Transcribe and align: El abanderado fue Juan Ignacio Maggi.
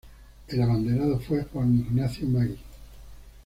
El 0.47 0.59
abanderado 0.63 1.19
fue 1.19 1.43
Juan 1.43 1.77
Ignacio 1.77 2.27
Maggi. 2.27 2.57